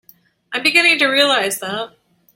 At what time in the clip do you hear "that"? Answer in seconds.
1.59-1.91